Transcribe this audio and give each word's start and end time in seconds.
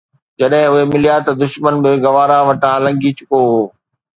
جڏهن 0.41 0.69
اهي 0.69 0.83
مليا 0.93 1.17
ته 1.25 1.31
دشمن 1.41 1.73
به 1.83 1.91
گوارا 2.05 2.39
وٽان 2.47 2.77
لنگهي 2.85 3.11
چڪو 3.17 3.39
هو 3.51 3.59